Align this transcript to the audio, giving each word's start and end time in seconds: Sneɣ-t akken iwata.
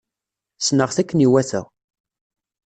Sneɣ-t 0.59 0.97
akken 1.01 1.23
iwata. 1.25 1.61